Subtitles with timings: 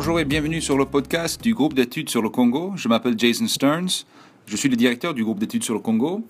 [0.00, 2.72] Bonjour et bienvenue sur le podcast du groupe d'études sur le Congo.
[2.76, 4.04] Je m'appelle Jason Stearns.
[4.46, 6.24] Je suis le directeur du groupe d'études sur le Congo.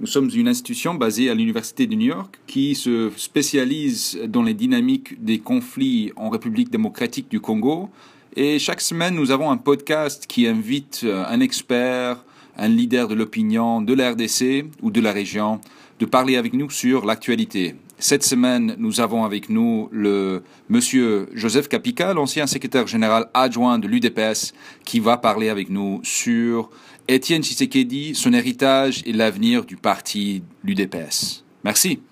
[0.00, 4.54] Nous sommes une institution basée à l'Université de New York qui se spécialise dans les
[4.54, 7.90] dynamiques des conflits en République démocratique du Congo.
[8.36, 12.24] Et chaque semaine, nous avons un podcast qui invite euh, un expert,
[12.56, 15.60] un leader de l'opinion de la RDC ou de la région
[16.00, 17.74] de parler avec nous sur l'actualité.
[18.06, 23.88] Cette semaine, nous avons avec nous le monsieur Joseph Capica, l'ancien secrétaire général adjoint de
[23.88, 24.52] l'UDPS,
[24.84, 26.68] qui va parler avec nous sur
[27.08, 31.46] Étienne Tshisekedi, son héritage et l'avenir du parti l'UDPS.
[31.64, 32.02] Merci.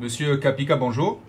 [0.00, 1.20] Monsieur Capica, bonjour.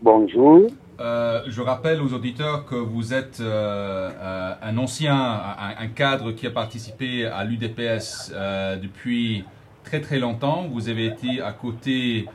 [0.00, 0.70] Bonjour.
[1.00, 5.42] Euh, je rappelle aux auditeurs que vous êtes euh, euh, un ancien,
[5.76, 8.30] un, cadre qui a participé à l'UDPS
[8.80, 9.44] depuis
[9.84, 10.66] très très longtemps.
[10.70, 12.26] Vous avez été à côté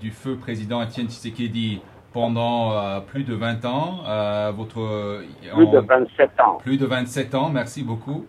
[0.00, 1.80] du feu président Etienne Tshisekedi
[2.12, 4.52] pendant plus de 20 ans.
[4.56, 5.22] votre,
[5.54, 6.58] plus de 27 ans.
[6.62, 8.26] Plus de 27 ans, merci beaucoup.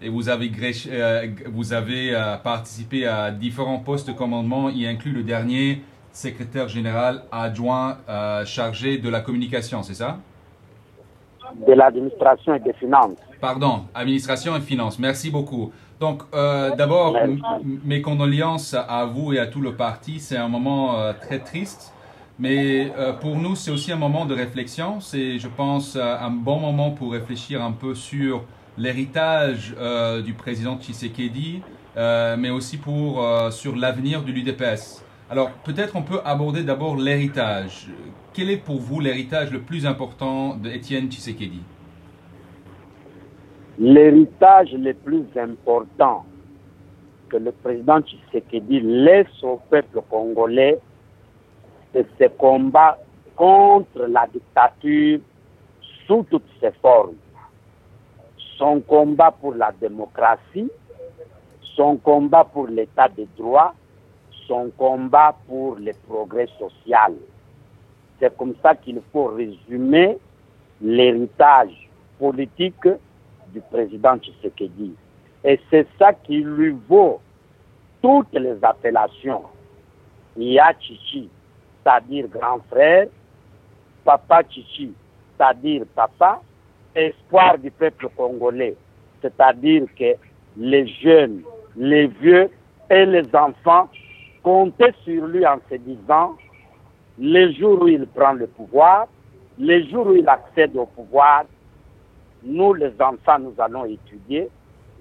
[0.00, 0.50] Et vous avez,
[1.52, 7.98] vous avez participé à différents postes de commandement, y inclut le dernier secrétaire général adjoint
[8.08, 10.18] euh, chargé de la communication, c'est ça?
[11.66, 13.18] De l'administration et des finances.
[13.40, 14.98] Pardon, administration et finances.
[14.98, 15.72] Merci beaucoup.
[16.02, 17.16] Donc, euh, d'abord,
[17.84, 20.18] mes condoléances à vous et à tout le parti.
[20.18, 21.92] C'est un moment euh, très triste,
[22.40, 24.98] mais pour nous, c'est aussi un moment de réflexion.
[24.98, 28.42] C'est, je pense, un bon moment pour réfléchir un peu sur
[28.76, 29.76] l'héritage
[30.24, 31.62] du président Tshisekedi,
[31.94, 35.04] mais aussi pour, sur l'avenir de l'UDPS.
[35.30, 37.86] Alors, peut-être on peut aborder d'abord l'héritage.
[38.32, 41.60] Quel est pour vous l'héritage le plus important d'Étienne Tshisekedi?
[43.78, 46.24] L'héritage le plus important
[47.30, 50.78] que le président Tshisekedi laisse au peuple congolais,
[51.92, 52.98] c'est ce combat
[53.34, 55.20] contre la dictature
[56.06, 57.14] sous toutes ses formes.
[58.58, 60.70] Son combat pour la démocratie,
[61.74, 63.74] son combat pour l'état de droit,
[64.46, 67.14] son combat pour le progrès social.
[68.20, 70.18] C'est comme ça qu'il faut résumer
[70.82, 72.86] l'héritage politique
[73.52, 74.94] du président Tshisekedi.
[75.44, 77.20] Et c'est ça qui lui vaut
[78.00, 79.42] toutes les appellations.
[80.36, 81.28] Ya Chichi,
[81.82, 83.06] c'est-à-dire grand frère,
[84.04, 84.94] Papa Chichi,
[85.36, 86.40] c'est-à-dire papa,
[86.94, 88.76] espoir du peuple congolais,
[89.20, 90.14] c'est-à-dire que
[90.56, 91.42] les jeunes,
[91.76, 92.50] les vieux
[92.90, 93.88] et les enfants
[94.42, 96.36] compter sur lui en se disant,
[97.18, 99.06] les jours où il prend le pouvoir,
[99.58, 101.44] les jours où il accède au pouvoir,
[102.44, 104.48] nous les enfants, nous allons étudier,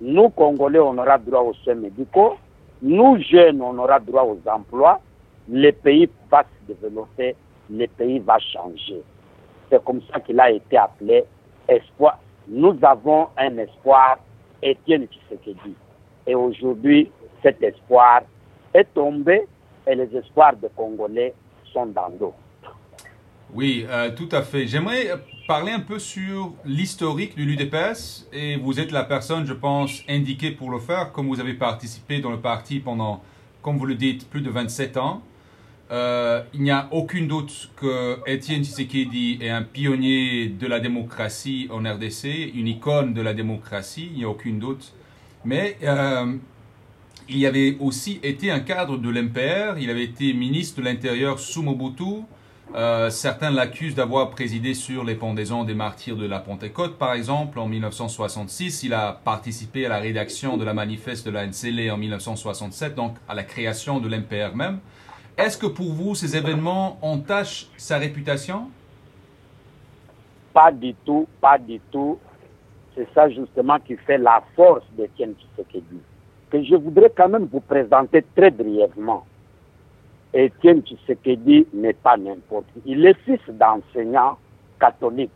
[0.01, 2.37] nous Congolais, on aura droit aux soins médicaux,
[2.81, 4.99] nous jeunes, on aura droit aux emplois,
[5.49, 7.35] le pays va se développer,
[7.69, 9.01] le pays va changer.
[9.69, 11.23] C'est comme ça qu'il a été appelé
[11.67, 12.19] espoir.
[12.47, 14.17] Nous avons un espoir,
[14.61, 15.75] Étienne Tshisekedi.
[16.27, 18.21] Et aujourd'hui, cet espoir
[18.73, 19.47] est tombé
[19.87, 21.33] et les espoirs des Congolais
[21.71, 22.33] sont dans l'eau.
[23.53, 24.67] Oui, euh, tout à fait.
[24.67, 25.07] J'aimerais
[25.47, 30.51] parler un peu sur l'historique de l'UDPS et vous êtes la personne, je pense, indiquée
[30.51, 33.23] pour le faire, comme vous avez participé dans le parti pendant,
[33.61, 35.21] comme vous le dites, plus de 27 ans.
[35.91, 41.67] Euh, il n'y a aucun doute que Étienne Tshisekedi est un pionnier de la démocratie
[41.69, 44.93] en RDC, une icône de la démocratie, il n'y a aucun doute.
[45.43, 46.33] Mais euh,
[47.27, 51.61] il avait aussi été un cadre de l'MPR, il avait été ministre de l'Intérieur sous
[51.61, 52.23] Mobutu.
[52.73, 57.59] Euh, certains l'accusent d'avoir présidé sur les pendaisons des martyrs de la Pentecôte, par exemple,
[57.59, 58.83] en 1966.
[58.83, 63.15] Il a participé à la rédaction de la manifeste de la NCL en 1967, donc
[63.27, 64.79] à la création de l'MPR même.
[65.37, 68.69] Est-ce que pour vous, ces événements entachent sa réputation?
[70.53, 72.19] Pas du tout, pas du tout.
[72.95, 75.99] C'est ça justement qui fait la force d'Étienne Tshisekedi
[76.51, 79.25] que je voudrais quand même vous présenter très brièvement.
[80.33, 82.81] Étienne Tshisekedi n'est pas n'importe qui.
[82.91, 84.37] Il est fils d'enseignant
[84.79, 85.31] catholique,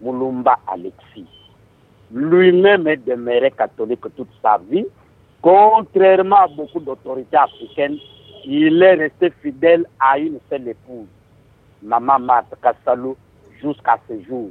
[0.00, 1.26] Moulumba Alexis.
[2.12, 4.86] Lui-même est demeuré catholique toute sa vie.
[5.40, 7.96] Contrairement à beaucoup d'autorités africaines,
[8.44, 11.06] il est resté fidèle à une seule épouse,
[11.82, 13.16] Maman Marthe Kassalou,
[13.60, 14.50] jusqu'à ce jour.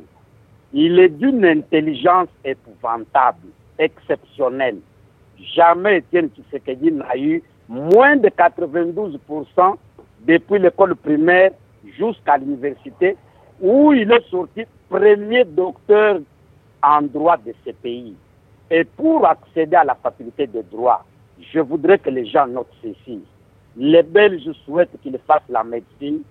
[0.72, 3.48] Il est d'une intelligence épouvantable,
[3.78, 4.80] exceptionnelle
[5.56, 9.76] jamais Étienne Tshisekedi n'a eu moins de 92%
[10.26, 11.52] depuis l'école primaire
[11.98, 13.16] jusqu'à l'université,
[13.62, 16.20] où il est sorti premier docteur
[16.82, 18.16] en droit de ce pays.
[18.72, 21.06] Et pour accéder à la faculté de droit,
[21.54, 23.22] je voudrais que les gens notent ceci.
[23.78, 26.22] Les Belges souhaitent qu'il fasse la médecine,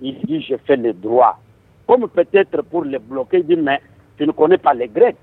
[0.00, 1.38] il dit je fais le droit.
[1.86, 3.80] Comme peut-être pour les bloquer, il dit mais
[4.16, 5.16] tu ne connais pas les Grecs.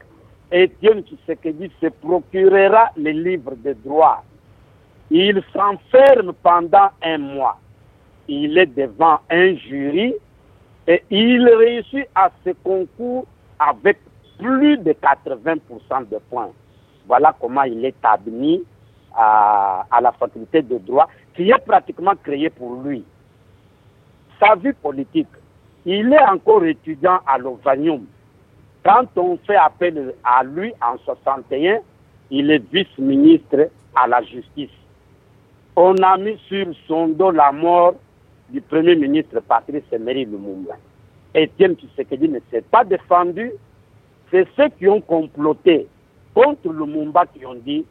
[0.51, 4.23] Étienne Tshisekedi se procurera les livres de droit.
[5.09, 7.57] Il s'enferme pendant un mois.
[8.27, 10.15] Il est devant un jury
[10.87, 13.25] et il réussit à ce concours
[13.59, 13.97] avec
[14.37, 16.51] plus de 80% de points.
[17.07, 18.63] Voilà comment il est admis
[19.15, 23.03] à, la faculté de droit qui est pratiquement créée pour lui.
[24.39, 25.27] Sa vie politique,
[25.85, 28.05] il est encore étudiant à l'Ovanium.
[28.83, 31.79] Quand on fait appel à lui en 61,
[32.31, 34.69] il est vice-ministre à la justice.
[35.75, 37.95] On a mis sur son dos la mort
[38.49, 40.75] du premier ministre Patrice Emery Lumumba.
[41.35, 43.51] Etienne Tshisekedi ne s'est pas défendu.
[44.31, 45.87] C'est ceux qui ont comploté
[46.33, 47.85] contre Lumumba qui ont dit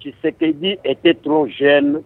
[0.00, 2.02] Tshisekedi était trop jeune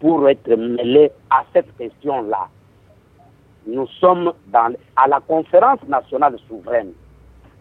[0.00, 2.48] pour être mêlé à cette question-là.
[3.66, 6.92] Nous sommes à la conférence nationale souveraine.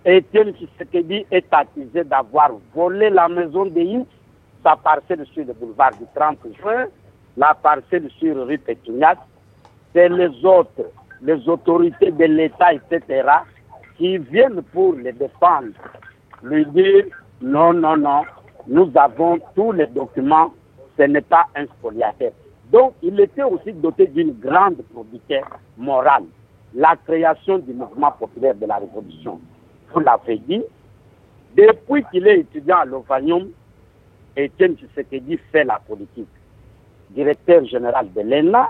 [0.06, 4.07] Etienne Tshisekedi est accusé d'avoir volé la maison de X,
[4.63, 6.88] sa parcelle sur le boulevard du 30 juin,
[7.38, 9.18] la parcelle sur rue Pétunias.
[9.94, 10.92] C'est les autres,
[11.22, 13.28] les autorités de l'État, etc.,
[13.98, 15.74] qui viennent pour les défendre,
[16.44, 17.06] lui dire
[17.42, 18.24] non, non, non,
[18.68, 20.54] nous avons tous les documents,
[20.98, 22.32] ce n'est pas un spoliateur.
[22.72, 25.42] Donc, il était aussi doté d'une grande probité
[25.78, 26.24] morale,
[26.74, 29.42] la création du mouvement populaire de la Révolution.
[29.94, 30.64] Vous l'avez dit,
[31.56, 33.50] depuis qu'il est étudiant à l'Ovanium,
[34.38, 36.30] Etienne Tshisekedi fait la politique.
[37.10, 38.70] Directeur général de l'ENA,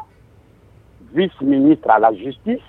[1.13, 2.61] vice-ministre à la justice.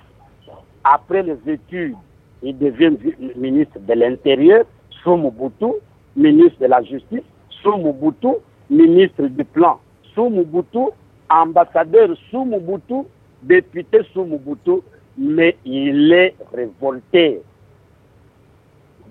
[0.84, 1.94] Après les études,
[2.42, 2.92] il devient
[3.36, 4.64] ministre de l'Intérieur,
[5.02, 5.72] sous Mobutu,
[6.16, 7.22] ministre de la Justice,
[7.62, 8.34] sous Mobutu,
[8.68, 9.78] ministre du Plan,
[10.14, 10.90] sous Mobutu,
[11.30, 13.06] ambassadeur sous Mobutu,
[13.42, 14.82] député sous Mobutu,
[15.16, 17.42] mais il est révolté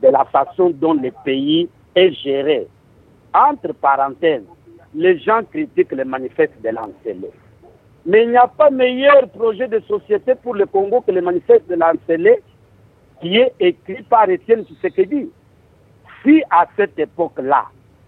[0.02, 2.68] de la façon dont le pays est géré.
[3.34, 4.44] Entre parenthèses,
[4.94, 7.30] les gens critiquent les manifestes de l'Ancelé.
[8.06, 11.68] Mais il n'y a pas meilleur projet de société pour le Congo que le manifeste
[11.70, 12.42] de l'Ancelé
[13.22, 15.30] qui est écrit par Étienne Tshisekedi.
[16.24, 17.66] Si à cette époque-là,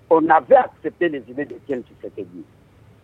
[0.10, 2.44] on avait accepté les idées d'Étienne Tshisekedi,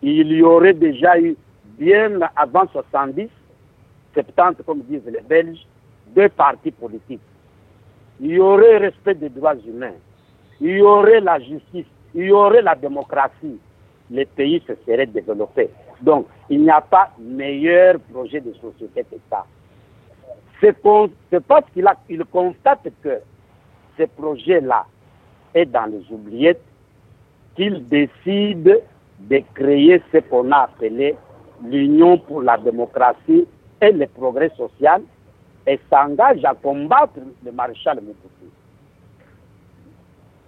[0.02, 1.36] il y aurait déjà eu,
[1.78, 3.28] bien avant 70,
[4.14, 5.66] 70 comme disent les Belges,
[6.14, 7.20] deux partis politiques.
[8.20, 9.94] Il y aurait respect des droits humains,
[10.60, 13.58] il y aurait la justice, il y aurait la démocratie.
[14.10, 15.70] Les pays se seraient développés.
[16.02, 19.44] Donc, il n'y a pas meilleur projet de société que ça.
[20.60, 20.76] C'est
[21.46, 23.20] parce qu'il il constate que
[23.98, 24.84] ce projet-là
[25.54, 26.62] est dans les oubliettes
[27.56, 28.80] qu'il décide
[29.20, 31.16] de créer ce qu'on a appelé
[31.64, 33.46] l'Union pour la démocratie
[33.80, 35.02] et le progrès social
[35.66, 38.50] et s'engage à combattre le maréchal Mobutu.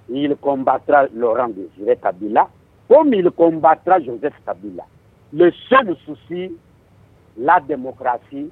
[0.09, 2.49] Il combattra Laurent Désiré Kabila
[2.89, 4.85] comme il combattra Joseph Kabila.
[5.33, 6.53] Le seul souci,
[7.39, 8.51] la démocratie,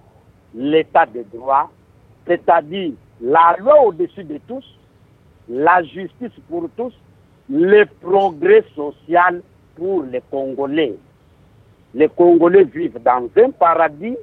[0.54, 1.70] l'état de droit,
[2.26, 4.64] c'est-à-dire la loi au-dessus de tous,
[5.48, 6.94] la justice pour tous,
[7.50, 9.42] le progrès social
[9.76, 10.94] pour les Congolais.
[11.92, 14.16] Les Congolais vivent dans un paradis,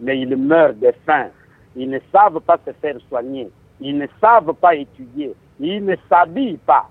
[0.00, 1.28] mais ils meurent de faim.
[1.76, 3.48] Ils ne savent pas se faire soigner.
[3.80, 5.32] Ils ne savent pas étudier.
[5.60, 6.88] Ils ne s'habillent pas.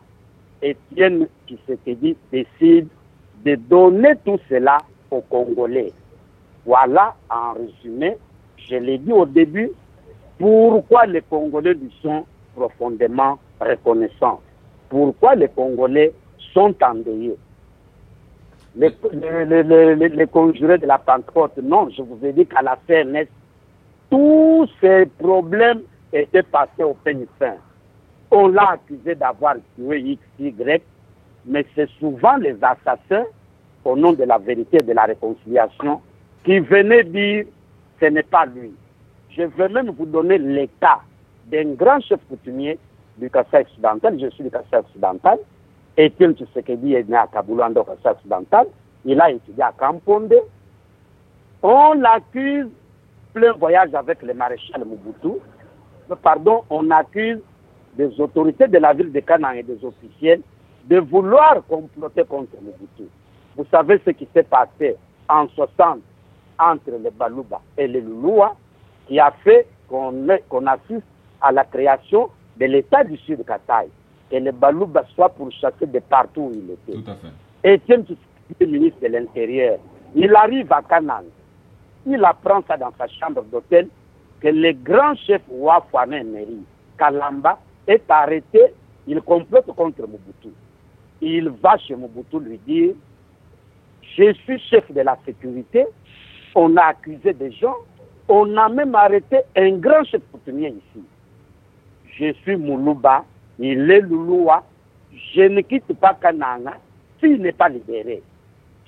[0.61, 2.87] Étienne Tshisekedi décide
[3.47, 4.77] de donner tout cela
[5.09, 5.93] aux Congolais.
[6.65, 8.17] Voilà, en résumé,
[8.57, 9.71] je l'ai dit au début,
[10.37, 14.41] pourquoi les Congolais lui sont profondément reconnaissants?
[14.89, 16.13] Pourquoi les Congolais
[16.53, 17.37] sont endeuillés?
[18.75, 18.89] Les,
[20.09, 23.27] les, conjurés de la Pentecôte, non, je vous ai dit qu'à la CNS,
[24.09, 27.55] tous ces problèmes étaient passés au peigne fin.
[28.29, 30.83] On l'a accusé d'avoir tué X, Y,
[31.45, 33.25] mais c'est souvent les assassins,
[33.87, 36.01] au nom de la vérité et de la réconciliation,
[36.43, 37.45] qui venaient dire
[37.99, 38.71] ce n'est pas lui.
[39.29, 41.01] Je vais même vous donner l'état
[41.45, 42.77] d'un grand chef coutumier
[43.17, 44.19] du Kassai occidental.
[44.19, 45.39] Je suis du Kassai occidental.
[45.97, 48.67] Etienne Tshisekedi est né à Kaboulando, Kassai occidental?
[49.05, 50.35] Il a étudié à Kamponde.
[51.63, 52.67] On l'accuse
[53.33, 55.39] plein voyage avec le maréchal Mobutu.
[56.21, 57.39] Pardon, on accuse
[57.95, 60.41] des autorités de la ville de Canaan et des officiels
[60.85, 63.09] de vouloir comploter contre Mobutu.
[63.57, 64.95] Vous savez ce qui s'est passé
[65.27, 65.99] en 60
[66.59, 68.55] entre les Baluba et les Lulua
[69.07, 70.11] qui a fait qu'on
[70.49, 71.05] qu assiste
[71.41, 73.87] à la création de l'État du Sud Kataï.
[74.29, 77.01] Que les Baluba soient pourchassés de partout où il était.
[77.01, 77.75] Tout à fait.
[77.75, 78.05] Etienne
[78.59, 79.77] le ministre de l'Intérieur,
[80.15, 81.23] il arrive à Canaan.
[82.05, 83.87] il apprend ça dans sa chambre d'hôtel,
[84.39, 86.63] que le grand chef Wafane Meri,
[86.97, 88.73] Kalamba, est arrêté,
[89.07, 90.49] il complote contre Mobutu.
[91.21, 92.93] Il va chez Mobutu lui dire,
[94.17, 95.85] je suis chef de la sécurité,
[96.55, 97.75] on a accusé des gens,
[98.27, 101.03] on a même arrêté un grand chef coutumier ici.
[102.19, 103.25] Je suis Moulouba,
[103.59, 104.63] il est Louloua,
[105.33, 106.77] je ne quitte pas Kananga
[107.19, 108.23] s'il n'est pas libéré.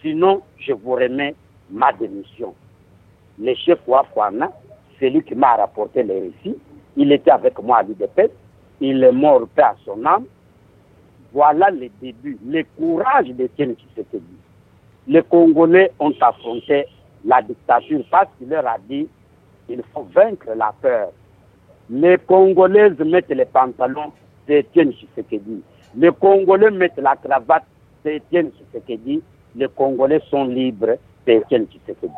[0.01, 1.35] Sinon, je vous remets
[1.69, 2.55] ma démission.
[3.39, 4.51] Le chef Wafouana,
[4.99, 6.57] c'est lui qui m'a rapporté les récits.
[6.97, 8.31] Il était avec moi à l'UDP.
[8.81, 10.25] Il est mort paix à son âme.
[11.31, 14.23] Voilà le début, le courage d'Étienne Tshisekedi.
[15.09, 16.85] Les Congolais ont affronté
[17.25, 19.07] la dictature parce qu'il leur a dit
[19.67, 21.09] il faut vaincre la peur.
[21.89, 24.11] Les Congolais mettent les pantalons,
[24.47, 25.63] c'est Étienne Tshisekedi.
[25.95, 27.65] Les Congolais mettent la cravate,
[28.03, 29.21] c'est Étienne Tshisekedi.
[29.55, 32.13] Les Congolais sont libres, c'est Étienne Tshisekedi.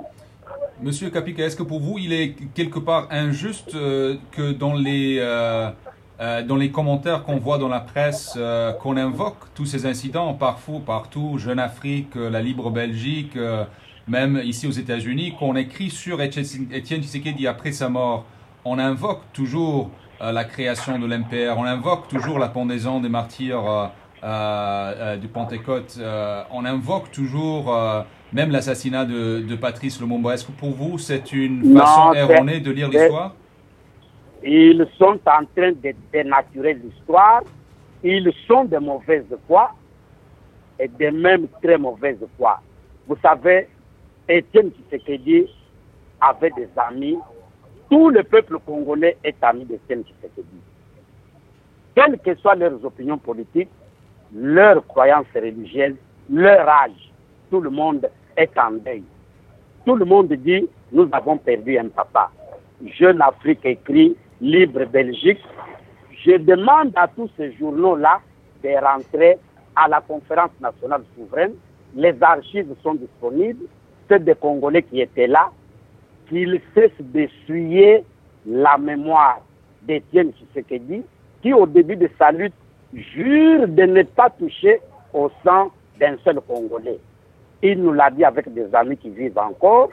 [0.81, 5.17] Monsieur Kapika, est-ce que pour vous, il est quelque part injuste euh, que dans les,
[5.19, 5.69] euh,
[6.21, 8.37] euh, dans les commentaires qu'on voit dans la presse,
[8.79, 13.37] qu'on invoque tous ces incidents parfois, partout, Jeune Afrique, la Libre Belgique,
[14.07, 18.25] même ici aux États-Unis, qu'on écrit sur Étienne Tshisekedi après sa mort,
[18.65, 23.91] on invoque toujours la création de l'MPR, on invoque toujours la pendaison des martyrs
[24.23, 25.99] du Pentecôte,
[26.51, 27.75] on invoque toujours
[28.33, 30.33] même l'assassinat de, Patrice Lumumba.
[30.33, 33.33] Est-ce que pour vous, c'est une façon erronée de lire l'histoire?
[34.43, 37.41] Ils sont en train de dénaturer l'histoire.
[38.03, 39.71] Ils sont de mauvaise foi
[40.79, 42.59] et de même très mauvaise foi.
[43.07, 43.67] Vous savez,
[44.27, 45.47] Étienne Tshisekedi
[46.19, 47.17] avait des amis.
[47.89, 50.61] Tout le peuple congolais est ami d'Étienne Tshisekedi.
[51.93, 53.69] Quelles que soient leurs opinions politiques,
[54.33, 55.97] leurs croyances religieuses,
[56.29, 57.11] leur âge,
[57.49, 59.03] tout le monde est en deuil.
[59.85, 62.31] Tout le monde dit, nous avons perdu un papa.
[62.97, 65.39] Jeune Afrique écrit, Libre Belgique.
[66.25, 68.21] Je demande à tous ces journaux-là
[68.63, 69.37] de rentrer
[69.75, 71.53] à la conférence nationale souveraine.
[71.95, 73.65] Les archives sont disponibles.
[74.09, 75.51] C'est des Congolais qui étaient là,
[76.27, 78.03] qu'ils cessent d'essuyer
[78.47, 79.41] la mémoire
[79.83, 81.03] d'Étienne Tshisekedi,
[81.43, 82.53] qui au début de sa lutte
[82.93, 84.81] jure de ne pas toucher
[85.13, 86.99] au sang d'un seul Congolais.
[87.61, 89.89] Il nous l'a dit avec des amis qui vivent encore.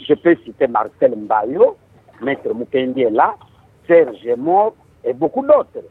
[0.00, 1.76] Je peux citer Marcel Mbayo,
[2.22, 3.34] Maître Mukendi est là,
[3.88, 5.84] Serge est mort et beaucoup d'autres.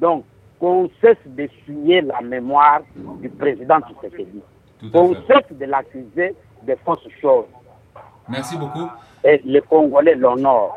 [0.00, 0.24] Donc,
[0.58, 2.80] qu'on cesse de signer la mémoire
[3.20, 4.40] du président Tshisekedi.
[4.92, 6.34] Qu'on cesse de l'accuser
[6.66, 7.46] de fausses choses.
[8.28, 8.88] Merci beaucoup.
[9.24, 10.76] Et les Congolais l'honorent.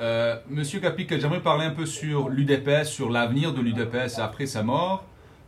[0.00, 4.62] Euh, Monsieur Capik, j'aimerais parler un peu sur l'UDPS, sur l'avenir de l'UDPS après sa
[4.62, 5.04] mort.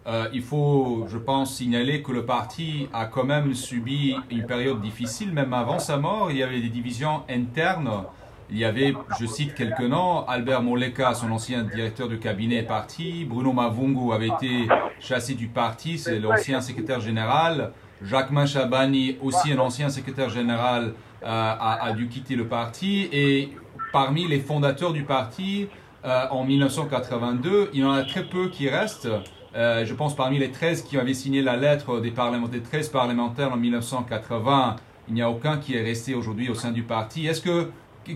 [0.06, 4.80] Euh, il faut, je pense, signaler que le parti a quand même subi une période
[4.80, 6.30] difficile, même avant sa mort.
[6.30, 8.04] Il y avait des divisions internes.
[8.52, 13.24] Il y avait, je cite quelques noms, Albert Moleka, son ancien directeur de cabinet parti,
[13.24, 14.68] Bruno Mavungu avait été
[15.00, 17.72] chassé du parti, c'est l'ancien secrétaire général,
[18.04, 20.92] Jacques Chabani, aussi un ancien secrétaire général,
[21.22, 23.48] euh, a, dû quitter le parti, et
[23.90, 25.68] parmi les fondateurs du parti,
[26.04, 29.08] euh, en 1982, il y en a très peu qui restent.
[29.54, 33.52] Euh, je pense parmi les 13 qui avaient signé la lettre des, parlementaires, 13 parlementaires
[33.52, 34.76] en 1980,
[35.08, 37.26] il n'y a aucun qui est resté aujourd'hui au sein du parti.
[37.26, 37.70] Est-ce que,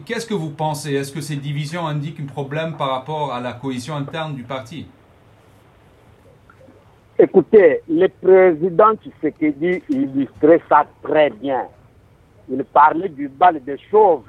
[0.05, 0.95] qu'est-ce que vous pensez?
[0.95, 4.87] Est-ce que ces divisions indiquent un problème par rapport à la cohésion interne du parti?
[7.19, 11.67] Écoutez, le président Tshisekedi illustrait ça très bien.
[12.49, 14.23] Il parlait du bal des chauves.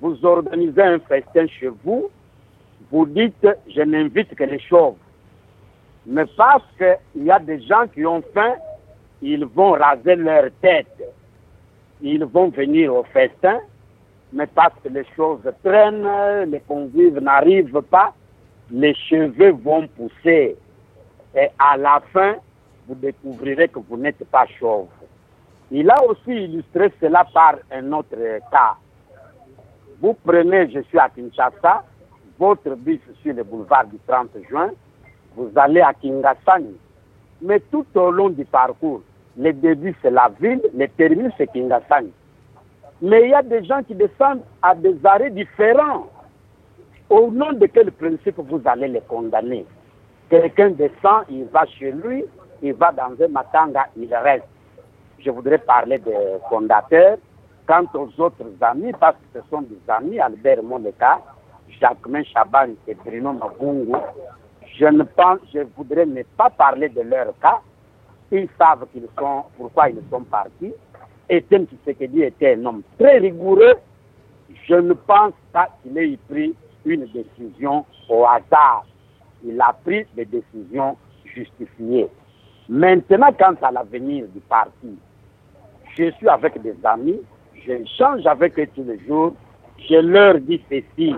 [0.00, 2.08] Vous organisez un festin chez vous,
[2.90, 4.96] vous dites, je n'invite que les chauves.
[6.06, 8.54] Mais parce qu'il y a des gens qui ont faim,
[9.22, 11.02] ils vont raser leur tête.
[12.02, 13.60] Ils vont venir au festin,
[14.34, 18.12] mais parce que les choses traînent, les convives n'arrivent pas,
[18.70, 20.56] les cheveux vont pousser.
[21.36, 22.34] Et à la fin,
[22.88, 24.88] vous découvrirez que vous n'êtes pas chauve.
[25.70, 28.16] Il a aussi illustré cela par un autre
[28.50, 28.74] cas.
[30.00, 31.84] Vous prenez, je suis à Kinshasa,
[32.38, 34.70] votre bus sur le boulevard du 30 juin,
[35.36, 36.76] vous allez à Kingasani.
[37.40, 39.02] Mais tout au long du parcours,
[39.38, 42.12] le début c'est la ville, le terminus c'est Kingasani.
[43.02, 46.06] Mais il y a des gens qui descendent à des arrêts différents.
[47.10, 49.66] Au nom de quel principe vous allez les condamner?
[50.30, 52.24] Quelqu'un descend, il va chez lui,
[52.62, 54.46] il va dans un matanga, il reste.
[55.18, 56.16] Je voudrais parler des
[56.48, 57.18] fondateurs.
[57.66, 61.22] Quant aux autres amis, parce que ce sont des amis, Albert Moneka,
[61.80, 63.96] Jacquemin Chaban et Bruno Mabungu,
[64.78, 67.60] je ne pense, je voudrais ne pas parler de leur cas.
[68.30, 70.74] Ils savent qu'ils sont, pourquoi ils sont partis.
[71.30, 73.74] Etienne Tshisekedi était un homme très rigoureux.
[74.66, 76.54] Je ne pense pas qu'il ait pris
[76.84, 78.84] une décision au hasard.
[79.44, 82.08] Il a pris des décisions justifiées.
[82.68, 84.98] Maintenant, quant à l'avenir du parti,
[85.96, 87.20] je suis avec des amis,
[87.64, 89.34] j'échange avec eux tous les jours,
[89.78, 91.14] je leur dis ceci.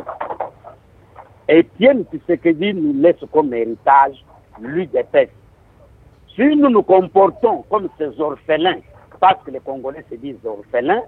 [1.48, 4.24] Etienne Tshisekedi nous laisse comme héritage
[4.60, 5.30] l'UDPS.
[6.34, 8.80] Si nous nous comportons comme ces orphelins,
[9.20, 11.02] parce que les Congolais se disent orphelins,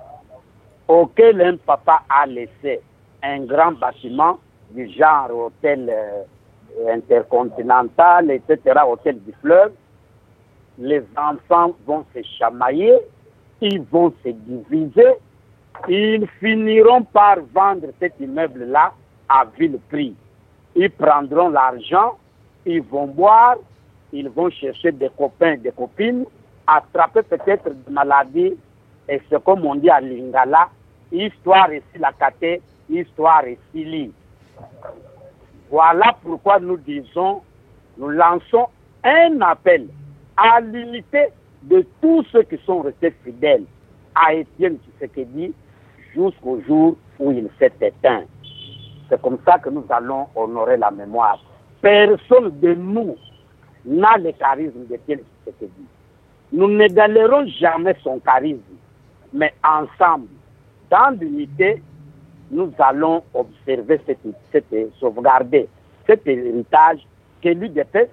[0.86, 2.80] auquel un papa a laissé
[3.22, 4.38] un grand bâtiment
[4.70, 9.72] du genre hôtel euh, intercontinental, etc., hôtel du fleuve,
[10.78, 12.96] les enfants vont se chamailler,
[13.60, 15.14] ils vont se diviser,
[15.88, 18.92] ils finiront par vendre cet immeuble-là
[19.28, 20.14] à vil prix.
[20.76, 22.18] Ils prendront l'argent,
[22.64, 23.56] ils vont boire,
[24.12, 26.24] ils vont chercher des copains, des copines,
[26.68, 28.56] attraper peut-être des maladies,
[29.08, 30.68] et c'est comme on dit à Lingala,
[31.10, 32.60] histoire ici la caté,
[32.90, 34.12] histoire ici lit.
[35.70, 37.42] Voilà pourquoi nous disons,
[37.96, 38.66] nous lançons
[39.02, 39.88] un appel
[40.36, 41.28] à l'unité
[41.62, 43.64] de tous ceux qui sont restés fidèles
[44.14, 45.52] à Étienne Tshisekedi
[46.14, 48.24] jusqu'au jour où il s'est éteint.
[49.08, 51.42] C'est comme ça que nous allons honorer la mémoire.
[51.80, 53.16] Personne de nous
[53.84, 55.86] n'a le charisme d'Étienne Tshisekedi.
[56.52, 58.60] Nous n'égalerons jamais son charisme,
[59.32, 60.28] mais ensemble,
[60.90, 61.82] dans l'unité,
[62.50, 64.00] nous allons observer,
[64.50, 65.68] cette, sauvegarder
[66.06, 67.06] cet héritage
[67.42, 68.08] que l'UDPS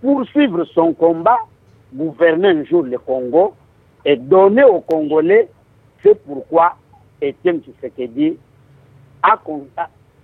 [0.00, 1.38] poursuivre son combat,
[1.92, 3.54] gouverner un jour le Congo
[4.04, 5.48] et donner aux Congolais
[6.02, 6.76] c'est pourquoi
[7.22, 8.36] Etienne Tshisekedi
[9.22, 9.38] a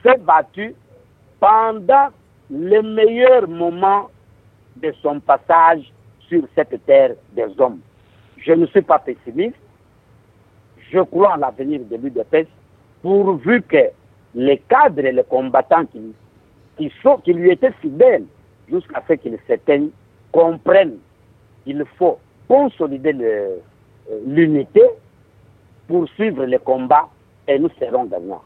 [0.02, 0.74] s'est battu
[1.40, 2.08] pendant
[2.50, 4.08] les meilleurs moments
[4.76, 5.92] de son passage
[6.28, 7.80] sur cette terre des hommes.
[8.38, 9.56] Je ne suis pas pessimiste.
[10.90, 12.48] Je crois en l'avenir de l'UDPS
[13.02, 13.90] pourvu que
[14.34, 16.14] les cadres et les combattants qui,
[16.76, 18.24] qui, sont, qui lui étaient fidèles
[18.68, 19.90] jusqu'à ce qu'ils s'éteignent
[20.32, 20.98] comprennent
[21.64, 23.56] qu'il faut consolider euh,
[24.26, 24.82] l'unité,
[25.86, 27.08] poursuivre les combats
[27.46, 28.42] et nous serons gagnants.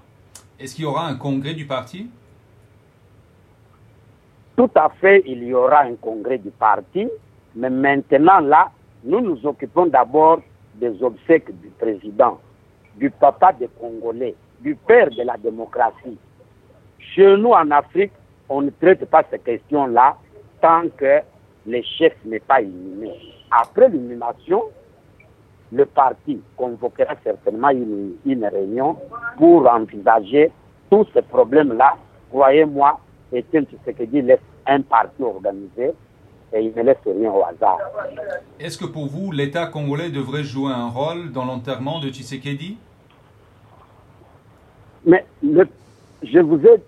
[0.59, 2.09] Est-ce qu'il y aura un congrès du parti?
[4.57, 7.09] Tout à fait, il y aura un congrès du parti,
[7.55, 8.71] mais maintenant là,
[9.05, 10.41] nous nous occupons d'abord
[10.75, 12.39] des obsèques du président,
[12.97, 16.19] du papa des Congolais, du père de la démocratie.
[16.99, 18.13] Chez nous en Afrique,
[18.49, 20.17] on ne traite pas ces questions-là
[20.61, 21.21] tant que
[21.67, 23.13] le chef n'est pas inhumé.
[23.51, 24.65] Après l'inhumation,
[25.73, 28.97] le parti convoquera certainement une, réunion
[29.37, 30.51] pour envisager
[30.91, 31.97] tous ces problèmes-là.
[32.31, 32.99] Croyez-moi,
[33.33, 35.93] Etienne Tshisekedi laisse un parti organisé
[36.53, 37.79] et il ne laisse rien au hasard.
[38.59, 42.79] Est-ce que pour vous, l'État congolais devrait jouer un rôle dans l'enterrement de Tshisekedi?
[45.05, 45.69] Mais le,
[46.23, 46.81] je vous ai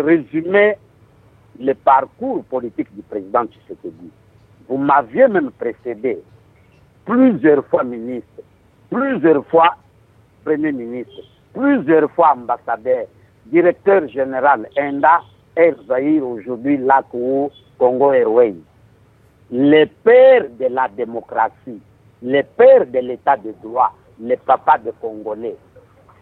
[0.00, 0.76] résumé
[1.58, 4.10] le parcours politique du président Tshisekedi.
[4.68, 6.22] Vous m'aviez même précédé
[7.04, 8.42] plusieurs fois ministre,
[8.90, 9.76] plusieurs fois
[10.44, 11.22] premier ministre,
[11.52, 13.06] plusieurs fois ambassadeur,
[13.46, 15.20] directeur général ENDA,
[15.56, 15.74] Air
[16.22, 18.54] aujourd'hui LACO, Congo Airways.
[19.52, 21.80] Les pères de la démocratie,
[22.22, 25.56] les pères de l'état de droit, les papas de Congolais.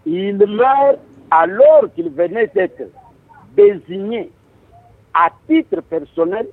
[0.06, 0.98] Il meurt
[1.30, 2.84] alors qu'il venait d'être
[3.54, 4.30] désigné
[5.12, 6.48] à titre personnel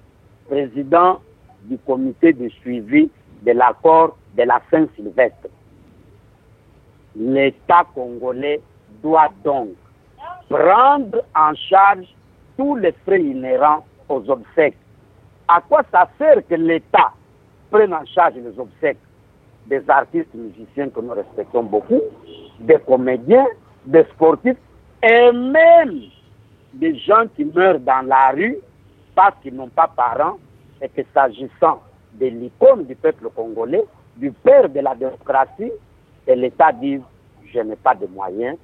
[0.49, 1.19] président
[1.63, 3.09] du comité de suivi
[3.43, 5.47] de l'accord de la Saint-Sylvestre.
[7.15, 8.59] L'État congolais
[9.01, 9.69] doit donc
[10.49, 12.13] prendre en charge
[12.57, 14.77] tous les frais inhérents aux obsèques.
[15.47, 17.11] À quoi ça sert que l'État
[17.69, 18.97] prenne en charge les obsèques
[19.67, 22.01] des artistes musiciens que nous respectons beaucoup,
[22.59, 23.45] des comédiens,
[23.85, 24.57] des sportifs
[25.03, 26.01] et même
[26.73, 28.57] des gens qui meurent dans la rue
[29.13, 30.37] parce qu'ils n'ont pas parents
[30.81, 31.81] et que s'agissant
[32.13, 33.83] de l'icône du peuple congolais,
[34.17, 35.71] du père de la démocratie,
[36.27, 36.99] et l'État dit
[37.53, 38.57] je n'ai pas de moyens.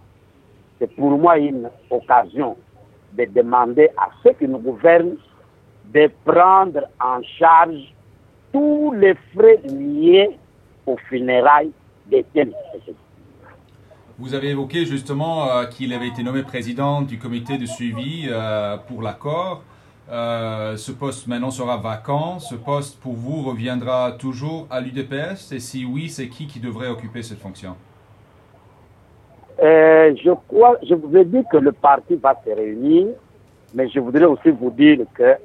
[0.80, 2.58] C'est pour moi une occasion
[3.14, 5.16] de demander à ceux qui nous gouvernent
[5.86, 7.94] de prendre en charge
[8.52, 10.38] tous les frais liés
[10.86, 11.72] aux funérailles
[12.08, 12.52] d'Étienne
[14.18, 18.78] Vous avez évoqué justement euh, qu'il avait été nommé président du comité de suivi euh,
[18.78, 19.64] pour l'accord.
[20.12, 22.40] Euh, ce poste maintenant sera vacant.
[22.40, 26.90] Ce poste pour vous reviendra toujours à l'UDPS Et si oui, c'est qui qui devrait
[26.90, 27.76] occuper cette fonction?
[29.62, 33.08] Euh, Je crois, je vous ai dit que le parti va se réunir,
[33.74, 35.36] mais je voudrais aussi vous dire que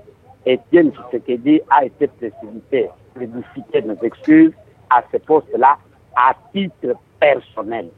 [0.46, 4.52] Étienne Tshisekedi a été précipité, précipité nos excuses
[4.90, 5.76] à ce poste-là
[6.14, 7.88] à titre personnel.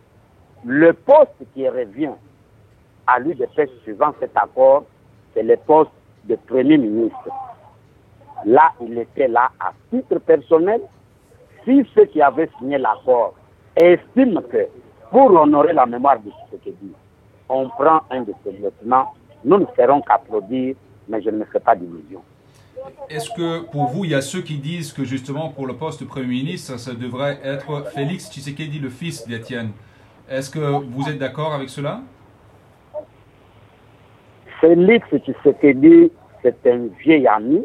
[0.65, 2.15] Le poste qui revient
[3.07, 4.85] à lui de faire suivant cet accord,
[5.35, 5.91] c'est le poste
[6.25, 7.29] de Premier ministre.
[8.47, 10.81] Là, il était là à titre personnel.
[11.65, 13.35] Si ceux qui avaient signé l'accord
[13.77, 14.67] estiment que
[15.11, 16.31] pour honorer la mémoire de
[16.65, 16.93] dit,
[17.51, 19.13] on prend un de ces lieutenants,
[19.45, 20.77] nous ne ferons qu'applaudir,
[21.09, 22.23] mais je ne me fais pas d'illusion.
[23.11, 26.03] Est-ce que pour vous, il y a ceux qui disent que justement pour le poste
[26.03, 29.71] de Premier ministre, ça devrait être Félix Tshisekedi, le fils d'Étienne?
[30.29, 32.03] Est-ce que vous êtes d'accord avec cela?
[34.61, 36.11] Félix Tshisekedi,
[36.43, 37.62] c'est un vieil ami,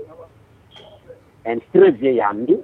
[1.45, 2.57] un très vieil ami.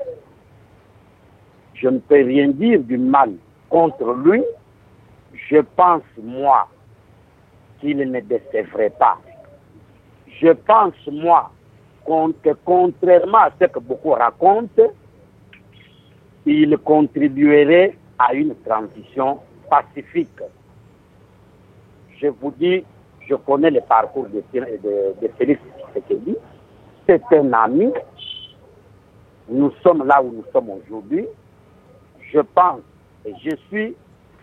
[1.74, 3.34] Je ne peux rien dire du mal
[3.70, 4.44] contre lui.
[5.50, 6.68] Je pense, moi,
[7.80, 9.18] qu'il ne décevrait pas.
[10.42, 11.52] Je pense, moi,
[12.06, 14.92] que contrairement à ce que beaucoup racontent,
[16.46, 20.42] il contribuerait à une transition pacifique.
[22.20, 22.84] Je vous dis,
[23.28, 25.62] je connais le parcours de, de, de Félix
[25.94, 26.36] Tshisekedi.
[27.08, 27.92] C'est un ami.
[29.48, 31.26] Nous sommes là où nous sommes aujourd'hui.
[32.32, 32.82] Je pense
[33.26, 33.96] et je suis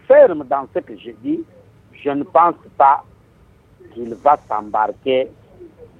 [0.06, 1.44] ferme dans ce que je dis.
[1.92, 3.04] Je ne pense pas
[3.92, 5.28] qu'il va s'embarquer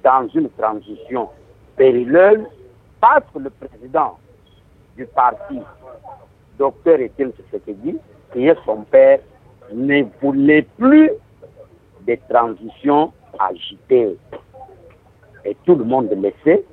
[0.03, 1.29] dans une transition
[2.99, 4.17] parce que le président
[4.95, 5.59] du parti,
[6.57, 7.97] docteur Étienne Tshisekedi,
[8.33, 9.19] qui est son père,
[9.71, 11.11] ne voulait plus
[12.01, 14.17] des transitions agitées.
[15.45, 16.63] Et tout le monde le sait.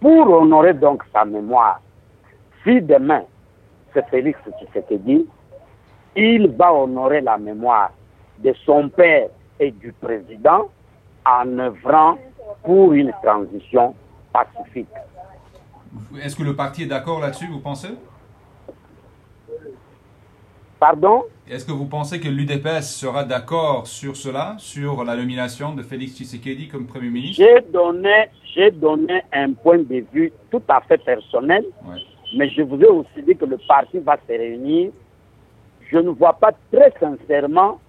[0.00, 1.80] Pour honorer donc sa mémoire,
[2.64, 3.22] si demain
[3.92, 5.26] c'est Félix Tshisekedi,
[6.16, 7.92] il va honorer la mémoire
[8.38, 10.68] de son père et du président
[11.26, 12.18] en œuvrant
[12.62, 13.94] pour une transition
[14.32, 14.88] pacifique.
[16.22, 17.90] Est-ce que le parti est d'accord là-dessus, vous pensez?
[20.78, 21.24] Pardon?
[21.48, 26.16] Est-ce que vous pensez que l'UDPS sera d'accord sur cela, sur la nomination de Félix
[26.16, 27.44] Tshisekedi comme Premier ministre?
[27.44, 28.28] J'ai donné,
[28.72, 31.64] donné un point de vue tout à fait personnel,
[32.36, 34.90] mais je vous ai aussi dit que le parti va se réunir.
[35.90, 37.80] Je ne vois pas très sincèrement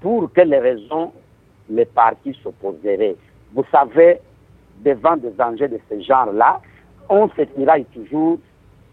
[0.00, 1.12] pour quelles raisons
[1.68, 3.16] les partis s'opposeraient.
[3.52, 4.20] Vous savez,
[4.84, 6.60] devant des enjeux de ce genre-là,
[7.08, 8.38] on se tiraille toujours,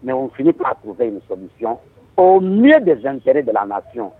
[0.02, 1.78] mais on finit par trouver une solution
[2.16, 4.12] au mieux des intérêts de la nation.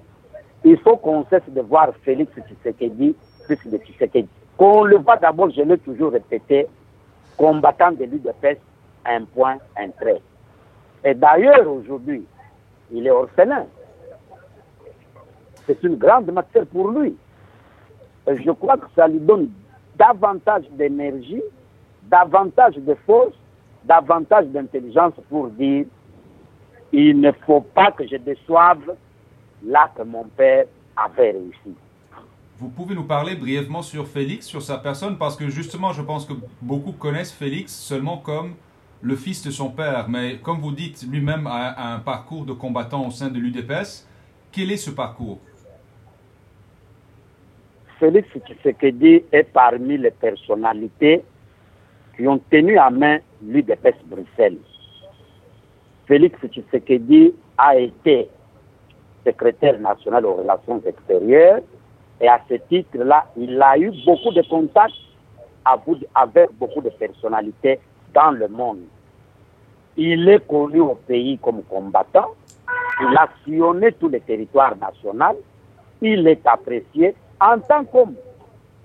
[0.65, 4.29] Il faut qu'on cesse de voir Félix Tshisekedi plus de Tshisekedi.
[4.57, 6.67] Qu'on le voit d'abord, je l'ai toujours répété,
[7.37, 8.59] combattant de l'UDPS,
[9.05, 10.21] un point, un trait.
[11.05, 12.25] Et d'ailleurs, aujourd'hui,
[12.91, 13.67] il est orphelin.
[15.67, 17.17] C'est une grande matière pour lui.
[18.27, 19.51] Et je crois que ça lui donne
[19.97, 21.43] davantage d'énergie
[22.11, 23.35] davantage de force,
[23.85, 25.87] davantage d'intelligence pour dire
[26.93, 28.95] il ne faut pas que je déçoive
[29.65, 30.65] là que mon père
[30.97, 31.75] avait réussi.
[32.59, 36.27] Vous pouvez nous parler brièvement sur Félix, sur sa personne, parce que justement, je pense
[36.27, 38.55] que beaucoup connaissent Félix seulement comme
[39.01, 40.09] le fils de son père.
[40.09, 44.09] Mais comme vous dites, lui-même a un parcours de combattant au sein de l'UDPS.
[44.51, 45.39] Quel est ce parcours?
[48.01, 51.23] Félix Tshisekedi est parmi les personnalités
[52.19, 54.59] qui ont tenu à main l'UDPS Bruxelles.
[56.07, 58.29] Félix Tshisekedi a été
[59.25, 61.61] secrétaire national aux relations extérieures
[62.21, 64.95] et à ce titre-là, il a eu beaucoup de contacts
[65.65, 67.79] avec beaucoup de personnalités
[68.13, 68.81] dans le monde.
[69.97, 72.31] Il est connu au pays comme combattant,
[73.01, 75.39] il a sillonné tous les territoires nationaux,
[76.01, 78.15] il est apprécié en tant qu'homme.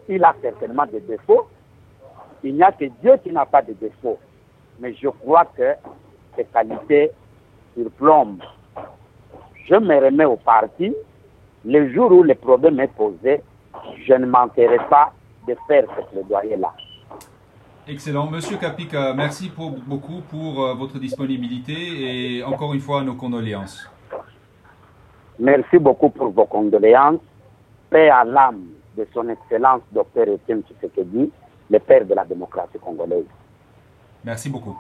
[0.10, 1.48] Il a certainement des défauts,
[2.44, 4.20] il n'y a que Dieu qui n'a pas de défaut.
[4.80, 5.74] Mais je crois que
[6.36, 7.12] ces qualités
[7.76, 8.44] surplombent.
[9.66, 10.94] Je me remets au parti.
[11.66, 13.42] Le jour où le problème est posé,
[14.06, 15.14] je ne manquerai pas
[15.48, 16.74] de faire ce plaidoyer-là.
[17.88, 18.30] Excellent.
[18.30, 23.90] Monsieur Kapika, merci beaucoup pour euh, votre disponibilité et encore une fois nos condoléances.
[25.40, 27.20] Merci beaucoup pour vos condoléances.
[27.90, 28.66] Paix à l'âme
[28.98, 31.32] de son Excellence Dr Etienne Tshisekedi
[31.74, 33.26] le père de la démocratie congolaise.
[34.24, 34.78] Merci beaucoup.